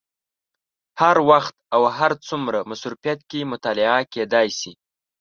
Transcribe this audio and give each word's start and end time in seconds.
هر 1.01 1.17
وخت 1.29 1.55
او 1.75 1.83
هر 1.97 2.11
څومره 2.27 2.67
مصروفیت 2.71 3.19
کې 3.29 3.39
مطالعه 3.51 3.99
کېدای 4.13 4.47
شي. 4.59 4.71